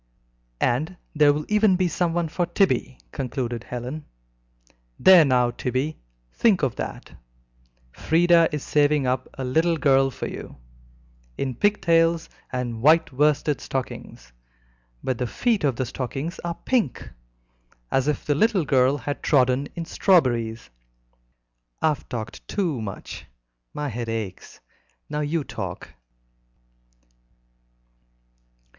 "And 0.59 0.97
there 1.13 1.31
will 1.31 1.45
even 1.47 1.75
be 1.75 1.87
someone 1.87 2.27
for 2.27 2.47
Tibby," 2.47 2.97
concluded 3.11 3.63
Helen. 3.65 4.05
"There 4.99 5.23
now, 5.23 5.51
Tibby, 5.51 5.99
think 6.33 6.63
of 6.63 6.75
that; 6.77 7.11
Frieda 7.91 8.49
is 8.51 8.63
saving 8.63 9.05
up 9.05 9.29
a 9.35 9.43
little 9.43 9.77
girl 9.77 10.09
for 10.09 10.25
you, 10.25 10.55
in 11.37 11.53
pig 11.53 11.81
tails 11.83 12.29
and 12.51 12.81
white 12.81 13.13
worsted 13.13 13.61
stockings, 13.61 14.33
but 15.03 15.19
the 15.19 15.27
feet 15.27 15.63
of 15.63 15.75
the 15.75 15.85
stockings 15.85 16.39
are 16.39 16.55
pink, 16.55 17.07
as 17.91 18.07
if 18.07 18.25
the 18.25 18.33
little 18.33 18.65
girl 18.65 18.97
had 18.97 19.21
trodden 19.21 19.67
in 19.75 19.85
strawberries. 19.85 20.71
I've 21.79 22.09
talked 22.09 22.47
too 22.47 22.81
much. 22.81 23.27
My 23.71 23.89
head 23.89 24.09
aches. 24.09 24.61
Now 25.11 25.19
you 25.19 25.43
talk." 25.43 25.89